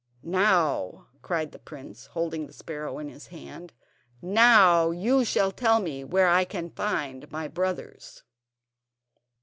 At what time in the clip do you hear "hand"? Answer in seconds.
3.27-3.71